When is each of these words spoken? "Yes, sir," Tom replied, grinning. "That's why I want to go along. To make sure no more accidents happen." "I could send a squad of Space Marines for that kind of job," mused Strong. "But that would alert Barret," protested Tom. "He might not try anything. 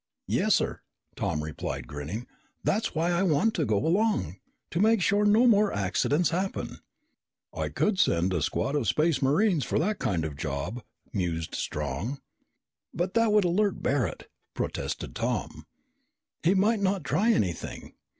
"Yes, 0.25 0.55
sir," 0.55 0.81
Tom 1.15 1.43
replied, 1.43 1.85
grinning. 1.87 2.25
"That's 2.63 2.95
why 2.95 3.11
I 3.11 3.21
want 3.21 3.53
to 3.53 3.65
go 3.65 3.77
along. 3.85 4.39
To 4.71 4.79
make 4.79 4.99
sure 4.99 5.25
no 5.25 5.45
more 5.45 5.71
accidents 5.71 6.31
happen." 6.31 6.79
"I 7.53 7.69
could 7.69 7.99
send 7.99 8.33
a 8.33 8.41
squad 8.41 8.75
of 8.75 8.87
Space 8.87 9.21
Marines 9.21 9.63
for 9.63 9.77
that 9.77 9.99
kind 9.99 10.25
of 10.25 10.35
job," 10.37 10.81
mused 11.13 11.53
Strong. 11.53 12.19
"But 12.91 13.13
that 13.13 13.31
would 13.31 13.45
alert 13.45 13.83
Barret," 13.83 14.27
protested 14.55 15.13
Tom. 15.15 15.67
"He 16.41 16.55
might 16.55 16.79
not 16.79 17.03
try 17.03 17.31
anything. 17.31 17.93